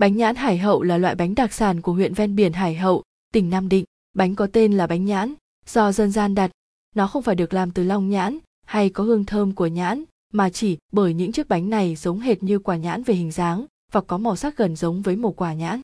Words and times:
Bánh 0.00 0.16
nhãn 0.16 0.36
Hải 0.36 0.58
Hậu 0.58 0.82
là 0.82 0.98
loại 0.98 1.14
bánh 1.14 1.34
đặc 1.34 1.52
sản 1.52 1.80
của 1.80 1.92
huyện 1.92 2.14
ven 2.14 2.36
biển 2.36 2.52
Hải 2.52 2.74
Hậu, 2.74 3.02
tỉnh 3.32 3.50
Nam 3.50 3.68
Định. 3.68 3.84
Bánh 4.12 4.34
có 4.34 4.46
tên 4.46 4.72
là 4.72 4.86
bánh 4.86 5.04
nhãn, 5.04 5.34
do 5.66 5.92
dân 5.92 6.10
gian 6.10 6.34
đặt. 6.34 6.50
Nó 6.94 7.06
không 7.06 7.22
phải 7.22 7.34
được 7.34 7.54
làm 7.54 7.70
từ 7.70 7.84
long 7.84 8.08
nhãn 8.08 8.38
hay 8.66 8.90
có 8.90 9.04
hương 9.04 9.24
thơm 9.24 9.52
của 9.52 9.66
nhãn, 9.66 10.04
mà 10.32 10.50
chỉ 10.50 10.78
bởi 10.92 11.14
những 11.14 11.32
chiếc 11.32 11.48
bánh 11.48 11.70
này 11.70 11.96
giống 11.96 12.20
hệt 12.20 12.42
như 12.42 12.58
quả 12.58 12.76
nhãn 12.76 13.02
về 13.02 13.14
hình 13.14 13.30
dáng 13.30 13.66
và 13.92 14.00
có 14.00 14.18
màu 14.18 14.36
sắc 14.36 14.56
gần 14.56 14.76
giống 14.76 15.02
với 15.02 15.16
màu 15.16 15.32
quả 15.32 15.54
nhãn. 15.54 15.80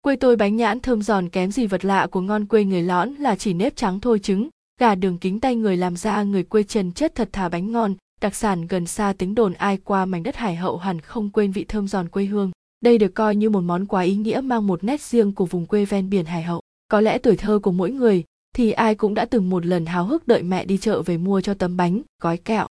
Quê 0.00 0.16
tôi 0.16 0.36
bánh 0.36 0.56
nhãn 0.56 0.80
thơm 0.80 1.02
giòn 1.02 1.28
kém 1.28 1.52
gì 1.52 1.66
vật 1.66 1.84
lạ 1.84 2.06
của 2.06 2.20
ngon 2.20 2.46
quê 2.46 2.64
người 2.64 2.82
lõn 2.82 3.14
là 3.14 3.36
chỉ 3.36 3.52
nếp 3.54 3.76
trắng 3.76 4.00
thôi 4.00 4.18
trứng, 4.18 4.48
gà 4.80 4.94
đường 4.94 5.18
kính 5.18 5.40
tay 5.40 5.56
người 5.56 5.76
làm 5.76 5.96
ra 5.96 6.22
người 6.22 6.42
quê 6.42 6.62
trần 6.62 6.92
chất 6.92 7.14
thật 7.14 7.28
thà 7.32 7.48
bánh 7.48 7.72
ngon, 7.72 7.94
đặc 8.20 8.34
sản 8.34 8.66
gần 8.66 8.86
xa 8.86 9.12
tính 9.18 9.34
đồn 9.34 9.52
ai 9.52 9.76
qua 9.76 10.04
mảnh 10.04 10.22
đất 10.22 10.36
hải 10.36 10.56
hậu 10.56 10.76
hẳn 10.76 11.00
không 11.00 11.30
quên 11.30 11.52
vị 11.52 11.64
thơm 11.64 11.88
giòn 11.88 12.08
quê 12.08 12.24
hương. 12.24 12.50
Đây 12.82 12.98
được 12.98 13.14
coi 13.14 13.36
như 13.36 13.50
một 13.50 13.60
món 13.60 13.86
quà 13.86 14.02
ý 14.02 14.14
nghĩa 14.14 14.40
mang 14.40 14.66
một 14.66 14.84
nét 14.84 15.00
riêng 15.00 15.32
của 15.32 15.46
vùng 15.46 15.66
quê 15.66 15.84
ven 15.84 16.10
biển 16.10 16.24
hải 16.24 16.42
hậu. 16.42 16.60
Có 16.88 17.00
lẽ 17.00 17.18
tuổi 17.18 17.36
thơ 17.36 17.58
của 17.62 17.72
mỗi 17.72 17.90
người 17.90 18.24
thì 18.54 18.72
ai 18.72 18.94
cũng 18.94 19.14
đã 19.14 19.24
từng 19.24 19.50
một 19.50 19.66
lần 19.66 19.86
háo 19.86 20.04
hức 20.04 20.28
đợi 20.28 20.42
mẹ 20.42 20.64
đi 20.64 20.78
chợ 20.78 21.02
về 21.02 21.16
mua 21.16 21.40
cho 21.40 21.54
tấm 21.54 21.76
bánh, 21.76 22.02
gói 22.22 22.36
kẹo. 22.36 22.66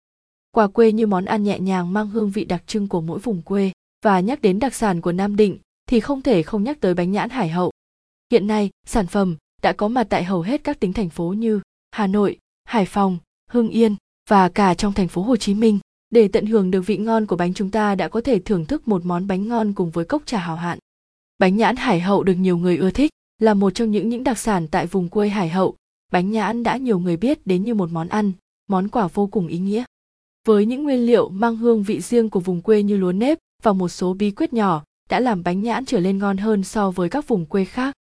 Quà 0.52 0.68
quê 0.68 0.92
như 0.92 1.08
món 1.08 1.26
ăn 1.26 1.44
nhẹ 1.44 1.60
nhàng 1.60 1.94
mang 1.94 2.10
hương 2.10 2.30
vị 2.30 2.46
đặc 2.46 2.64
trưng 2.68 2.88
của 2.88 3.02
mỗi 3.02 3.20
vùng 3.20 3.42
quê. 3.42 3.72
Và 4.06 4.20
nhắc 4.20 4.42
đến 4.42 4.60
đặc 4.60 4.76
sản 4.76 5.02
của 5.02 5.12
Nam 5.12 5.36
Định 5.36 5.58
thì 5.88 6.00
không 6.00 6.22
thể 6.22 6.44
không 6.44 6.64
nhắc 6.64 6.78
tới 6.82 6.94
bánh 6.94 7.12
nhãn 7.12 7.30
hải 7.30 7.50
hậu. 7.50 7.72
Hiện 8.32 8.48
nay, 8.48 8.70
sản 8.86 9.08
phẩm 9.08 9.36
đã 9.62 9.74
có 9.74 9.88
mặt 9.88 10.08
tại 10.10 10.24
hầu 10.24 10.42
hết 10.42 10.64
các 10.64 10.80
tỉnh 10.80 10.94
thành 10.94 11.10
phố 11.10 11.34
như 11.34 11.62
Hà 11.92 12.08
Nội, 12.08 12.38
Hải 12.64 12.86
Phòng, 12.86 13.18
Hưng 13.52 13.70
Yên 13.70 13.96
và 14.30 14.50
cả 14.50 14.74
trong 14.74 14.94
thành 14.94 15.08
phố 15.08 15.22
Hồ 15.22 15.36
Chí 15.36 15.54
Minh. 15.54 15.80
Để 16.10 16.28
tận 16.28 16.46
hưởng 16.46 16.72
được 16.72 16.82
vị 16.82 16.98
ngon 16.98 17.26
của 17.26 17.36
bánh 17.36 17.54
chúng 17.54 17.72
ta 17.72 17.96
đã 17.96 18.08
có 18.08 18.22
thể 18.22 18.40
thưởng 18.40 18.66
thức 18.66 18.88
một 18.88 19.06
món 19.06 19.28
bánh 19.28 19.48
ngon 19.48 19.74
cùng 19.74 19.90
với 19.90 20.06
cốc 20.06 20.24
trà 20.26 20.40
hào 20.40 20.56
hạn. 20.56 20.80
Bánh 21.40 21.58
nhãn 21.58 21.76
Hải 21.76 22.00
Hậu 22.00 22.24
được 22.24 22.34
nhiều 22.34 22.58
người 22.58 22.78
ưa 22.78 22.92
thích, 22.92 23.12
là 23.40 23.54
một 23.54 23.70
trong 23.70 23.92
những 23.92 24.10
những 24.10 24.24
đặc 24.24 24.38
sản 24.38 24.68
tại 24.68 24.88
vùng 24.88 25.10
quê 25.10 25.30
Hải 25.30 25.50
Hậu. 25.50 25.76
Bánh 26.12 26.32
nhãn 26.32 26.64
đã 26.64 26.78
nhiều 26.78 27.00
người 27.00 27.18
biết 27.18 27.48
đến 27.48 27.64
như 27.64 27.74
một 27.74 27.92
món 27.92 28.08
ăn, 28.08 28.32
món 28.68 28.88
quà 28.88 29.08
vô 29.08 29.28
cùng 29.28 29.48
ý 29.48 29.60
nghĩa. 29.60 29.84
Với 30.48 30.66
những 30.66 30.84
nguyên 30.84 31.06
liệu 31.06 31.30
mang 31.30 31.56
hương 31.56 31.84
vị 31.84 32.02
riêng 32.02 32.30
của 32.30 32.40
vùng 32.40 32.62
quê 32.62 32.84
như 32.84 32.98
lúa 32.98 33.12
nếp 33.12 33.38
và 33.64 33.74
một 33.74 33.90
số 33.90 34.14
bí 34.14 34.32
quyết 34.32 34.54
nhỏ 34.54 34.84
đã 35.10 35.20
làm 35.20 35.44
bánh 35.44 35.62
nhãn 35.62 35.86
trở 35.86 36.00
lên 36.00 36.18
ngon 36.18 36.38
hơn 36.38 36.64
so 36.64 36.92
với 36.92 37.10
các 37.10 37.28
vùng 37.28 37.46
quê 37.46 37.66
khác. 37.66 37.94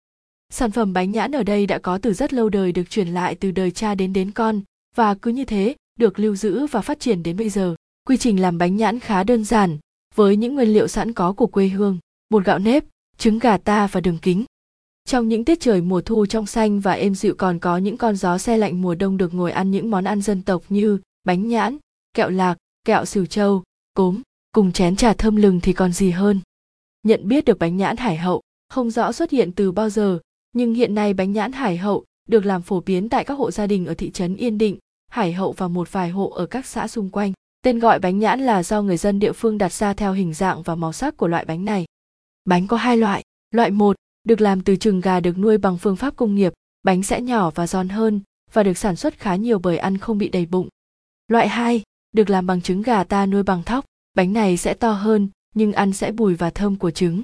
Sản 0.49 0.71
phẩm 0.71 0.93
bánh 0.93 1.11
nhãn 1.11 1.31
ở 1.31 1.43
đây 1.43 1.65
đã 1.65 1.77
có 1.77 1.97
từ 1.97 2.13
rất 2.13 2.33
lâu 2.33 2.49
đời 2.49 2.71
được 2.71 2.89
truyền 2.89 3.07
lại 3.07 3.35
từ 3.35 3.51
đời 3.51 3.71
cha 3.71 3.95
đến 3.95 4.13
đến 4.13 4.31
con 4.31 4.61
và 4.95 5.13
cứ 5.13 5.31
như 5.31 5.45
thế 5.45 5.75
được 5.99 6.19
lưu 6.19 6.35
giữ 6.35 6.65
và 6.65 6.81
phát 6.81 6.99
triển 6.99 7.23
đến 7.23 7.37
bây 7.37 7.49
giờ. 7.49 7.75
Quy 8.07 8.17
trình 8.17 8.41
làm 8.41 8.57
bánh 8.57 8.77
nhãn 8.77 8.99
khá 8.99 9.23
đơn 9.23 9.43
giản, 9.43 9.77
với 10.15 10.37
những 10.37 10.55
nguyên 10.55 10.69
liệu 10.69 10.87
sẵn 10.87 11.13
có 11.13 11.33
của 11.33 11.47
quê 11.47 11.67
hương, 11.67 11.99
bột 12.29 12.45
gạo 12.45 12.59
nếp, 12.59 12.83
trứng 13.17 13.39
gà 13.39 13.57
ta 13.57 13.87
và 13.87 14.01
đường 14.01 14.17
kính. 14.21 14.45
Trong 15.05 15.27
những 15.27 15.45
tiết 15.45 15.59
trời 15.59 15.81
mùa 15.81 16.01
thu 16.01 16.25
trong 16.25 16.45
xanh 16.45 16.79
và 16.79 16.93
êm 16.93 17.15
dịu 17.15 17.35
còn 17.37 17.59
có 17.59 17.77
những 17.77 17.97
con 17.97 18.15
gió 18.15 18.37
xe 18.37 18.57
lạnh 18.57 18.81
mùa 18.81 18.95
đông 18.95 19.17
được 19.17 19.33
ngồi 19.33 19.51
ăn 19.51 19.71
những 19.71 19.91
món 19.91 20.03
ăn 20.03 20.21
dân 20.21 20.41
tộc 20.41 20.63
như 20.69 20.99
bánh 21.23 21.47
nhãn, 21.47 21.77
kẹo 22.13 22.29
lạc, 22.29 22.57
kẹo 22.85 23.05
sửu 23.05 23.25
trâu, 23.25 23.63
cốm, 23.93 24.21
cùng 24.51 24.71
chén 24.71 24.95
trà 24.95 25.13
thơm 25.13 25.35
lừng 25.35 25.59
thì 25.63 25.73
còn 25.73 25.93
gì 25.93 26.11
hơn. 26.11 26.39
Nhận 27.03 27.27
biết 27.27 27.45
được 27.45 27.59
bánh 27.59 27.77
nhãn 27.77 27.97
hải 27.97 28.17
hậu, 28.17 28.41
không 28.69 28.91
rõ 28.91 29.11
xuất 29.11 29.31
hiện 29.31 29.51
từ 29.51 29.71
bao 29.71 29.89
giờ, 29.89 30.19
nhưng 30.53 30.73
hiện 30.73 30.95
nay 30.95 31.13
bánh 31.13 31.31
nhãn 31.31 31.51
hải 31.51 31.77
hậu 31.77 32.05
được 32.29 32.45
làm 32.45 32.61
phổ 32.61 32.81
biến 32.81 33.09
tại 33.09 33.23
các 33.23 33.33
hộ 33.33 33.51
gia 33.51 33.67
đình 33.67 33.85
ở 33.85 33.93
thị 33.93 34.11
trấn 34.11 34.35
Yên 34.35 34.57
Định, 34.57 34.77
Hải 35.11 35.33
Hậu 35.33 35.51
và 35.51 35.67
một 35.67 35.91
vài 35.91 36.09
hộ 36.09 36.29
ở 36.29 36.45
các 36.45 36.65
xã 36.65 36.87
xung 36.87 37.09
quanh. 37.09 37.33
Tên 37.67 37.79
gọi 37.79 37.99
bánh 37.99 38.19
nhãn 38.19 38.39
là 38.39 38.63
do 38.63 38.81
người 38.81 38.97
dân 38.97 39.19
địa 39.19 39.31
phương 39.31 39.57
đặt 39.57 39.73
ra 39.73 39.93
theo 39.93 40.13
hình 40.13 40.33
dạng 40.33 40.61
và 40.61 40.75
màu 40.75 40.93
sắc 40.93 41.17
của 41.17 41.27
loại 41.27 41.45
bánh 41.45 41.65
này. 41.65 41.85
Bánh 42.45 42.67
có 42.67 42.77
hai 42.77 42.97
loại. 42.97 43.23
Loại 43.51 43.71
một 43.71 43.95
được 44.23 44.41
làm 44.41 44.61
từ 44.61 44.75
trứng 44.75 45.01
gà 45.01 45.19
được 45.19 45.37
nuôi 45.37 45.57
bằng 45.57 45.77
phương 45.77 45.95
pháp 45.95 46.15
công 46.15 46.35
nghiệp, 46.35 46.53
bánh 46.83 47.03
sẽ 47.03 47.21
nhỏ 47.21 47.51
và 47.55 47.67
giòn 47.67 47.89
hơn 47.89 48.21
và 48.53 48.63
được 48.63 48.77
sản 48.77 48.95
xuất 48.95 49.19
khá 49.19 49.35
nhiều 49.35 49.59
bởi 49.59 49.77
ăn 49.77 49.97
không 49.97 50.17
bị 50.17 50.29
đầy 50.29 50.45
bụng. 50.45 50.69
Loại 51.27 51.47
2 51.47 51.83
được 52.11 52.29
làm 52.29 52.47
bằng 52.47 52.61
trứng 52.61 52.81
gà 52.81 53.03
ta 53.03 53.25
nuôi 53.25 53.43
bằng 53.43 53.63
thóc, 53.63 53.85
bánh 54.13 54.33
này 54.33 54.57
sẽ 54.57 54.73
to 54.73 54.91
hơn 54.91 55.29
nhưng 55.55 55.73
ăn 55.73 55.93
sẽ 55.93 56.11
bùi 56.11 56.35
và 56.35 56.49
thơm 56.49 56.75
của 56.75 56.91
trứng. 56.91 57.21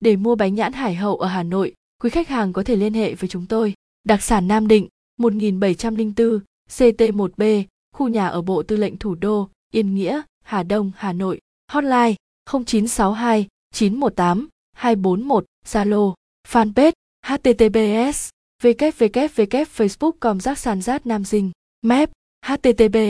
Để 0.00 0.16
mua 0.16 0.34
bánh 0.34 0.54
nhãn 0.54 0.72
Hải 0.72 0.94
Hậu 0.94 1.16
ở 1.16 1.28
Hà 1.28 1.42
Nội, 1.42 1.74
quý 2.02 2.10
khách 2.10 2.28
hàng 2.28 2.52
có 2.52 2.62
thể 2.62 2.76
liên 2.76 2.94
hệ 2.94 3.14
với 3.14 3.28
chúng 3.28 3.46
tôi. 3.46 3.74
Đặc 4.04 4.22
sản 4.22 4.48
Nam 4.48 4.68
Định, 4.68 4.88
1704, 5.18 6.40
CT1B, 6.68 7.64
khu 7.94 8.08
nhà 8.08 8.26
ở 8.26 8.42
Bộ 8.42 8.62
Tư 8.62 8.76
lệnh 8.76 8.96
Thủ 8.96 9.14
đô, 9.14 9.48
Yên 9.74 9.94
Nghĩa, 9.94 10.22
Hà 10.42 10.62
Đông, 10.62 10.92
Hà 10.96 11.12
Nội. 11.12 11.40
Hotline 11.72 12.14
0962 12.52 13.46
918 13.72 14.48
241, 14.76 15.44
Zalo, 15.66 16.14
fanpage 16.48 16.92
https 17.26 18.30
www 18.62 19.64
facebook 19.76 20.12
com 20.20 20.40
giác 20.40 20.58
sàn 20.58 20.82
giác 20.82 21.06
nam 21.06 21.24
dinh 21.24 21.50
map 21.82 22.10
https 22.46 22.94